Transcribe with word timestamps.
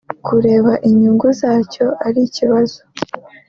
kureba 0.25 0.71
inyungu 0.89 1.25
za 1.39 1.51
cyo 1.71 1.85
ari 2.07 2.19
ikibazo 2.27 2.79